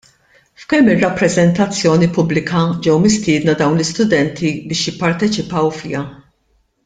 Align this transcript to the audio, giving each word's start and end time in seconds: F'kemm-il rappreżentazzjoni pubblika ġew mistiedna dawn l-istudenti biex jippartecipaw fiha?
F'kemm-il 0.59 1.01
rappreżentazzjoni 1.01 2.07
pubblika 2.15 2.63
ġew 2.87 2.95
mistiedna 3.03 3.55
dawn 3.61 3.77
l-istudenti 3.81 4.53
biex 4.71 4.83
jippartecipaw 4.89 5.71
fiha? 5.83 6.03